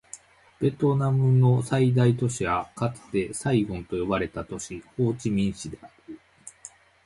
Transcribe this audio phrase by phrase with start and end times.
[0.59, 6.19] ベトナムの最大都市はかつてサイゴンと呼ばれた都市、ホーチミン市である